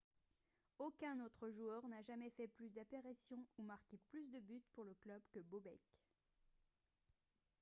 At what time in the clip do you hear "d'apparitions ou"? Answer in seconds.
2.71-3.61